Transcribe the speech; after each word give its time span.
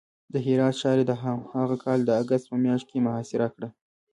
د 0.33 0.35
هرات 0.45 0.75
ښار 0.81 0.97
یې 1.01 1.05
د 1.07 1.13
هماغه 1.21 1.77
کال 1.83 1.99
د 2.05 2.09
اګست 2.21 2.45
په 2.51 2.55
میاشت 2.65 2.85
کې 2.89 3.03
محاصره 3.05 3.47
کړ. 3.55 3.63